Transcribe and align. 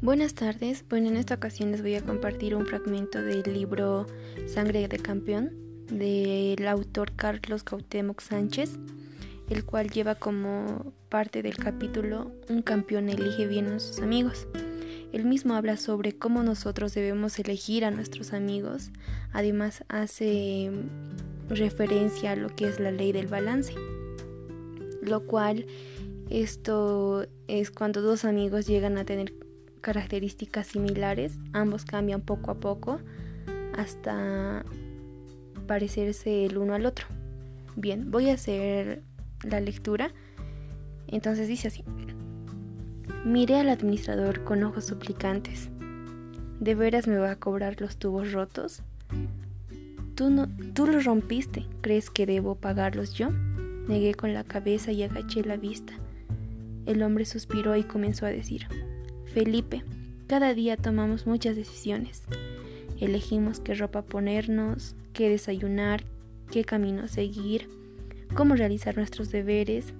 Buenas 0.00 0.34
tardes. 0.34 0.84
Bueno, 0.88 1.08
en 1.08 1.16
esta 1.16 1.34
ocasión 1.34 1.72
les 1.72 1.82
voy 1.82 1.96
a 1.96 2.02
compartir 2.02 2.54
un 2.54 2.64
fragmento 2.66 3.20
del 3.20 3.42
libro 3.52 4.06
Sangre 4.46 4.86
de 4.86 4.96
Campeón 4.96 5.50
del 5.90 6.68
autor 6.68 7.10
Carlos 7.16 7.64
Cuauhtémoc 7.64 8.20
Sánchez, 8.20 8.78
el 9.50 9.64
cual 9.64 9.90
lleva 9.90 10.14
como 10.14 10.92
parte 11.08 11.42
del 11.42 11.56
capítulo 11.56 12.30
Un 12.48 12.62
campeón 12.62 13.08
elige 13.08 13.48
bien 13.48 13.66
a 13.66 13.80
sus 13.80 13.98
amigos. 13.98 14.46
El 15.12 15.24
mismo 15.24 15.54
habla 15.54 15.76
sobre 15.76 16.16
cómo 16.16 16.44
nosotros 16.44 16.94
debemos 16.94 17.36
elegir 17.40 17.84
a 17.84 17.90
nuestros 17.90 18.32
amigos. 18.32 18.92
Además 19.32 19.82
hace 19.88 20.70
referencia 21.48 22.32
a 22.32 22.36
lo 22.36 22.54
que 22.54 22.68
es 22.68 22.78
la 22.78 22.92
ley 22.92 23.10
del 23.10 23.26
balance, 23.26 23.74
lo 25.02 25.26
cual 25.26 25.66
esto 26.30 27.26
es 27.48 27.72
cuando 27.72 28.00
dos 28.00 28.24
amigos 28.24 28.68
llegan 28.68 28.96
a 28.96 29.04
tener 29.04 29.34
características 29.78 30.66
similares, 30.66 31.38
ambos 31.52 31.84
cambian 31.84 32.20
poco 32.20 32.50
a 32.50 32.54
poco 32.54 33.00
hasta 33.76 34.64
parecerse 35.66 36.46
el 36.46 36.58
uno 36.58 36.74
al 36.74 36.86
otro. 36.86 37.06
Bien, 37.76 38.10
voy 38.10 38.30
a 38.30 38.34
hacer 38.34 39.02
la 39.44 39.60
lectura. 39.60 40.12
Entonces 41.06 41.48
dice 41.48 41.68
así. 41.68 41.84
Miré 43.24 43.56
al 43.56 43.68
administrador 43.68 44.44
con 44.44 44.62
ojos 44.64 44.86
suplicantes. 44.86 45.70
¿De 46.60 46.74
veras 46.74 47.06
me 47.06 47.18
va 47.18 47.32
a 47.32 47.36
cobrar 47.36 47.80
los 47.80 47.96
tubos 47.96 48.32
rotos? 48.32 48.82
Tú, 50.14 50.30
no, 50.30 50.48
tú 50.74 50.86
los 50.86 51.04
rompiste. 51.04 51.66
¿Crees 51.80 52.10
que 52.10 52.26
debo 52.26 52.56
pagarlos 52.56 53.14
yo? 53.14 53.30
Negué 53.86 54.14
con 54.14 54.34
la 54.34 54.44
cabeza 54.44 54.92
y 54.92 55.02
agaché 55.02 55.44
la 55.44 55.56
vista. 55.56 55.92
El 56.86 57.02
hombre 57.02 57.24
suspiró 57.24 57.76
y 57.76 57.84
comenzó 57.84 58.26
a 58.26 58.30
decir, 58.30 58.66
Felipe, 59.32 59.84
cada 60.26 60.54
día 60.54 60.76
tomamos 60.76 61.26
muchas 61.26 61.54
decisiones. 61.54 62.22
Elegimos 62.98 63.60
qué 63.60 63.74
ropa 63.74 64.02
ponernos, 64.02 64.96
qué 65.12 65.28
desayunar, 65.28 66.04
qué 66.50 66.64
camino 66.64 67.08
seguir, 67.08 67.68
cómo 68.34 68.56
realizar 68.56 68.96
nuestros 68.96 69.30
deberes. 69.30 69.92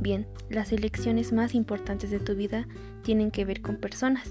Bien, 0.00 0.26
las 0.50 0.72
elecciones 0.72 1.32
más 1.32 1.54
importantes 1.54 2.10
de 2.10 2.20
tu 2.20 2.34
vida 2.34 2.68
tienen 3.02 3.30
que 3.30 3.44
ver 3.44 3.62
con 3.62 3.76
personas, 3.76 4.30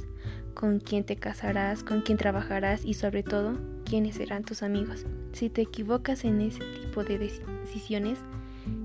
con 0.53 0.80
quién 0.80 1.03
te 1.03 1.16
casarás, 1.16 1.84
con 1.84 2.02
quién 2.02 2.17
trabajarás 2.17 2.86
y 2.86 2.94
sobre 2.94 3.23
todo, 3.23 3.58
quiénes 3.86 4.16
serán 4.16 4.44
tus 4.44 4.64
amigos. 4.64 5.06
Si 5.34 5.50
te 5.50 5.62
equivocas 5.62 6.25
en 6.25 6.42
ese 6.42 6.62
tipo 6.81 7.03
de 7.03 7.17
decisiones, 7.17 8.19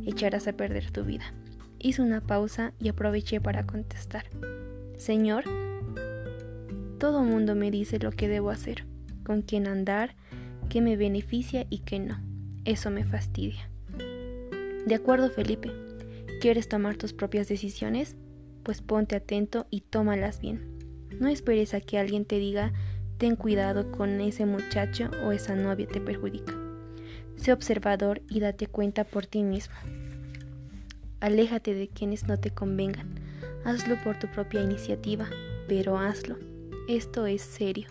echarás 0.06 0.48
a 0.48 0.55
perder 0.55 0.90
tu 0.90 1.05
vida. 1.05 1.32
Hice 1.78 2.02
una 2.02 2.20
pausa 2.20 2.72
y 2.80 2.88
aproveché 2.88 3.40
para 3.40 3.66
contestar. 3.66 4.24
Señor, 5.00 5.44
todo 6.98 7.22
mundo 7.22 7.54
me 7.54 7.70
dice 7.70 7.98
lo 7.98 8.10
que 8.10 8.28
debo 8.28 8.50
hacer, 8.50 8.84
con 9.24 9.40
quién 9.40 9.66
andar, 9.66 10.14
qué 10.68 10.82
me 10.82 10.98
beneficia 10.98 11.66
y 11.70 11.78
qué 11.78 11.98
no. 11.98 12.20
Eso 12.66 12.90
me 12.90 13.06
fastidia. 13.06 13.70
De 14.84 14.94
acuerdo, 14.94 15.30
Felipe. 15.30 15.72
¿Quieres 16.42 16.68
tomar 16.68 16.96
tus 16.96 17.14
propias 17.14 17.48
decisiones? 17.48 18.14
Pues 18.62 18.82
ponte 18.82 19.16
atento 19.16 19.66
y 19.70 19.80
tómalas 19.80 20.38
bien. 20.38 20.60
No 21.18 21.28
esperes 21.28 21.72
a 21.72 21.80
que 21.80 21.96
alguien 21.96 22.26
te 22.26 22.38
diga, 22.38 22.74
ten 23.16 23.36
cuidado 23.36 23.92
con 23.92 24.20
ese 24.20 24.44
muchacho 24.44 25.08
o 25.24 25.32
esa 25.32 25.56
novia 25.56 25.86
te 25.86 26.02
perjudica. 26.02 26.52
Sé 27.36 27.54
observador 27.54 28.20
y 28.28 28.40
date 28.40 28.66
cuenta 28.66 29.04
por 29.04 29.24
ti 29.24 29.44
mismo. 29.44 29.76
Aléjate 31.20 31.72
de 31.72 31.88
quienes 31.88 32.28
no 32.28 32.38
te 32.38 32.50
convengan 32.50 33.30
Hazlo 33.64 33.97
por 34.03 34.19
tu 34.19 34.27
propia 34.28 34.62
iniciativa, 34.62 35.28
pero 35.68 35.98
hazlo. 35.98 36.36
Esto 36.89 37.27
es 37.27 37.42
serio. 37.42 37.89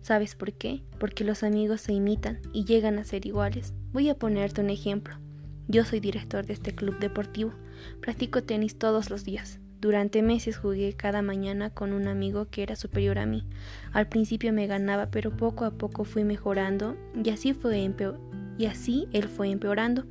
¿Sabes 0.00 0.34
por 0.34 0.52
qué? 0.52 0.82
Porque 0.98 1.22
los 1.22 1.42
amigos 1.42 1.82
se 1.82 1.92
imitan 1.92 2.40
y 2.52 2.64
llegan 2.64 2.98
a 2.98 3.04
ser 3.04 3.26
iguales. 3.26 3.72
Voy 3.92 4.08
a 4.08 4.14
ponerte 4.14 4.60
un 4.60 4.70
ejemplo. 4.70 5.14
Yo 5.68 5.84
soy 5.84 6.00
director 6.00 6.44
de 6.44 6.54
este 6.54 6.74
club 6.74 6.98
deportivo. 6.98 7.52
Practico 8.00 8.42
tenis 8.42 8.78
todos 8.78 9.10
los 9.10 9.24
días. 9.24 9.60
Durante 9.80 10.22
meses 10.22 10.56
jugué 10.56 10.92
cada 10.94 11.22
mañana 11.22 11.70
con 11.70 11.92
un 11.92 12.08
amigo 12.08 12.46
que 12.50 12.62
era 12.62 12.76
superior 12.76 13.18
a 13.18 13.26
mí. 13.26 13.44
Al 13.92 14.08
principio 14.08 14.52
me 14.52 14.66
ganaba, 14.66 15.10
pero 15.10 15.36
poco 15.36 15.64
a 15.64 15.72
poco 15.72 16.04
fui 16.04 16.24
mejorando 16.24 16.96
y 17.22 17.30
así 17.30 17.52
fue 17.52 17.78
y 18.58 18.66
así 18.66 19.08
él 19.12 19.24
fue 19.24 19.50
empeorando 19.50 20.04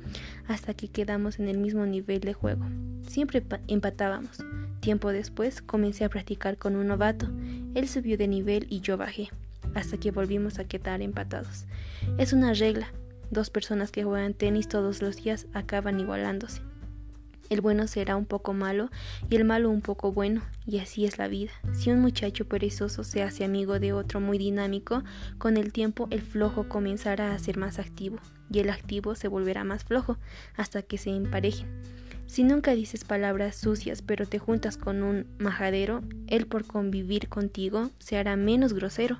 hasta 0.46 0.74
que 0.74 0.88
quedamos 0.88 1.38
en 1.38 1.48
el 1.48 1.58
mismo 1.58 1.86
nivel 1.86 2.20
de 2.20 2.34
juego. 2.34 2.66
Siempre 3.06 3.42
empatábamos. 3.68 4.44
Tiempo 4.82 5.12
después 5.12 5.62
comencé 5.62 6.04
a 6.04 6.08
practicar 6.08 6.58
con 6.58 6.74
un 6.74 6.88
novato. 6.88 7.28
Él 7.76 7.86
subió 7.86 8.18
de 8.18 8.26
nivel 8.26 8.66
y 8.68 8.80
yo 8.80 8.96
bajé, 8.96 9.30
hasta 9.76 9.96
que 9.96 10.10
volvimos 10.10 10.58
a 10.58 10.64
quedar 10.64 11.02
empatados. 11.02 11.66
Es 12.18 12.32
una 12.32 12.52
regla. 12.52 12.88
Dos 13.30 13.48
personas 13.48 13.92
que 13.92 14.02
juegan 14.02 14.34
tenis 14.34 14.66
todos 14.66 15.00
los 15.00 15.22
días 15.22 15.46
acaban 15.54 16.00
igualándose. 16.00 16.62
El 17.48 17.60
bueno 17.60 17.86
será 17.86 18.16
un 18.16 18.26
poco 18.26 18.54
malo 18.54 18.90
y 19.30 19.36
el 19.36 19.44
malo 19.44 19.70
un 19.70 19.82
poco 19.82 20.10
bueno, 20.10 20.42
y 20.66 20.78
así 20.80 21.04
es 21.04 21.16
la 21.16 21.28
vida. 21.28 21.52
Si 21.72 21.90
un 21.90 22.00
muchacho 22.00 22.48
perezoso 22.48 23.04
se 23.04 23.22
hace 23.22 23.44
amigo 23.44 23.78
de 23.78 23.92
otro 23.92 24.20
muy 24.20 24.36
dinámico, 24.36 25.04
con 25.38 25.56
el 25.56 25.72
tiempo 25.72 26.08
el 26.10 26.22
flojo 26.22 26.68
comenzará 26.68 27.32
a 27.32 27.38
ser 27.38 27.56
más 27.56 27.78
activo, 27.78 28.18
y 28.50 28.58
el 28.58 28.68
activo 28.68 29.14
se 29.14 29.28
volverá 29.28 29.62
más 29.62 29.84
flojo, 29.84 30.18
hasta 30.56 30.82
que 30.82 30.98
se 30.98 31.10
emparejen. 31.10 31.68
Si 32.32 32.44
nunca 32.44 32.74
dices 32.74 33.04
palabras 33.04 33.56
sucias 33.56 34.00
pero 34.00 34.24
te 34.24 34.38
juntas 34.38 34.78
con 34.78 35.02
un 35.02 35.26
majadero, 35.36 36.00
él 36.28 36.46
por 36.46 36.64
convivir 36.64 37.28
contigo 37.28 37.90
se 37.98 38.16
hará 38.16 38.36
menos 38.36 38.72
grosero 38.72 39.18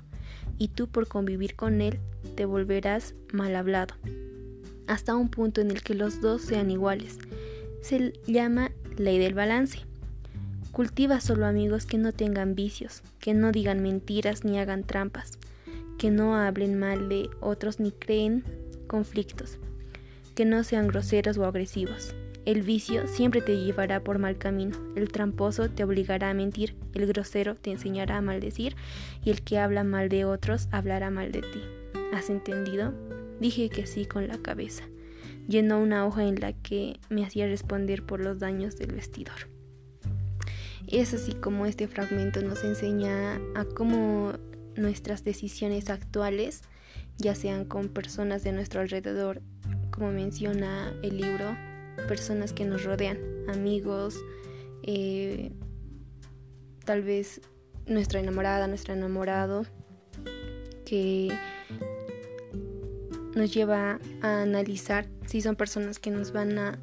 y 0.57 0.69
tú 0.69 0.87
por 0.87 1.07
convivir 1.07 1.55
con 1.55 1.81
él 1.81 1.99
te 2.35 2.45
volverás 2.45 3.13
mal 3.31 3.55
hablado, 3.55 3.93
hasta 4.87 5.15
un 5.15 5.29
punto 5.29 5.61
en 5.61 5.69
el 5.69 5.83
que 5.83 5.93
los 5.93 6.21
dos 6.21 6.41
sean 6.41 6.71
iguales. 6.71 7.19
Se 7.83 8.13
llama 8.25 8.71
ley 8.97 9.19
del 9.19 9.35
balance. 9.35 9.81
Cultiva 10.71 11.21
solo 11.21 11.45
amigos 11.45 11.85
que 11.85 11.99
no 11.99 12.13
tengan 12.13 12.55
vicios, 12.55 13.03
que 13.19 13.35
no 13.35 13.51
digan 13.51 13.83
mentiras 13.83 14.43
ni 14.43 14.57
hagan 14.57 14.85
trampas, 14.85 15.37
que 15.99 16.09
no 16.09 16.35
hablen 16.35 16.79
mal 16.79 17.09
de 17.09 17.29
otros 17.41 17.79
ni 17.79 17.91
creen 17.91 18.43
conflictos, 18.87 19.59
que 20.33 20.45
no 20.45 20.63
sean 20.63 20.87
groseros 20.87 21.37
o 21.37 21.45
agresivos, 21.45 22.15
el 22.45 22.61
vicio 22.61 23.07
siempre 23.07 23.41
te 23.41 23.57
llevará 23.57 24.03
por 24.03 24.19
mal 24.19 24.37
camino, 24.37 24.77
el 24.95 25.11
tramposo 25.11 25.69
te 25.69 25.83
obligará 25.83 26.29
a 26.29 26.33
mentir, 26.33 26.75
el 26.93 27.07
grosero 27.07 27.55
te 27.55 27.71
enseñará 27.71 28.17
a 28.17 28.21
maldecir 28.21 28.75
y 29.23 29.29
el 29.29 29.41
que 29.41 29.59
habla 29.59 29.83
mal 29.83 30.09
de 30.09 30.25
otros 30.25 30.67
hablará 30.71 31.09
mal 31.09 31.31
de 31.31 31.41
ti. 31.41 31.61
¿Has 32.13 32.29
entendido? 32.29 32.93
Dije 33.39 33.69
que 33.69 33.87
sí 33.87 34.05
con 34.05 34.27
la 34.27 34.37
cabeza. 34.37 34.83
Llenó 35.47 35.79
una 35.79 36.05
hoja 36.05 36.25
en 36.25 36.39
la 36.39 36.53
que 36.53 36.99
me 37.09 37.25
hacía 37.25 37.47
responder 37.47 38.05
por 38.05 38.19
los 38.19 38.39
daños 38.39 38.77
del 38.77 38.93
vestidor. 38.93 39.49
Es 40.87 41.13
así 41.13 41.33
como 41.33 41.65
este 41.65 41.87
fragmento 41.87 42.41
nos 42.41 42.63
enseña 42.63 43.35
a 43.55 43.65
cómo 43.65 44.33
nuestras 44.75 45.23
decisiones 45.23 45.89
actuales, 45.89 46.61
ya 47.17 47.35
sean 47.35 47.65
con 47.65 47.89
personas 47.89 48.43
de 48.43 48.51
nuestro 48.51 48.81
alrededor, 48.81 49.41
como 49.91 50.11
menciona 50.11 50.93
el 51.03 51.17
libro, 51.17 51.55
personas 52.03 52.53
que 52.53 52.65
nos 52.65 52.83
rodean, 52.83 53.17
amigos, 53.47 54.17
eh, 54.83 55.51
tal 56.85 57.01
vez 57.01 57.41
nuestra 57.85 58.19
enamorada, 58.19 58.67
nuestro 58.67 58.93
enamorado, 58.93 59.65
que 60.85 61.33
nos 63.35 63.53
lleva 63.53 63.99
a 64.21 64.41
analizar 64.41 65.07
si 65.25 65.41
son 65.41 65.55
personas 65.55 65.99
que 65.99 66.11
nos 66.11 66.31
van 66.31 66.57
a 66.57 66.79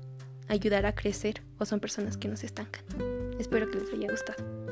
ayudar 0.48 0.86
a 0.86 0.94
crecer 0.94 1.42
o 1.58 1.64
son 1.64 1.80
personas 1.80 2.16
que 2.16 2.28
nos 2.28 2.42
estancan. 2.42 2.84
Espero 3.38 3.70
que 3.70 3.78
les 3.78 3.92
haya 3.92 4.10
gustado. 4.10 4.69